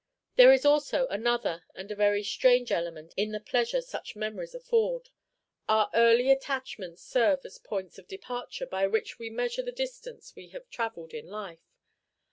There 0.35 0.51
is 0.51 0.65
also 0.65 1.05
another 1.09 1.63
and 1.75 1.91
a 1.91 1.95
very 1.95 2.23
strange 2.23 2.71
element 2.71 3.13
in 3.17 3.33
the 3.33 3.39
pleasure 3.39 3.81
such 3.83 4.15
memories 4.15 4.55
afford. 4.55 5.09
Our 5.69 5.91
early 5.93 6.31
attachments 6.31 7.03
serve 7.03 7.41
as 7.45 7.59
points 7.59 7.99
of 7.99 8.07
departure 8.07 8.65
by 8.65 8.87
which 8.87 9.19
we 9.19 9.29
measure 9.29 9.61
the 9.61 9.71
distance 9.71 10.33
we 10.35 10.47
have 10.53 10.67
travelled 10.71 11.13
in 11.13 11.27
life. 11.27 11.77